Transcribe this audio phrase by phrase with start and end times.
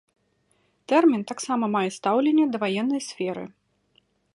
[0.93, 3.43] Тэрмін таксама мае стаўленне да ваеннай сферы.